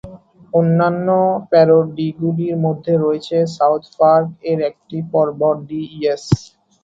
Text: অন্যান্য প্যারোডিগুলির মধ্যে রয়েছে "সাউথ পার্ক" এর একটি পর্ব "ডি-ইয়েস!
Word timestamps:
অন্যান্য 0.53 1.07
প্যারোডিগুলির 1.51 2.55
মধ্যে 2.65 2.93
রয়েছে 2.97 3.37
"সাউথ 3.57 3.83
পার্ক" 3.97 4.27
এর 4.51 4.59
একটি 4.69 4.97
পর্ব 5.11 5.39
"ডি-ইয়েস! 5.67 6.25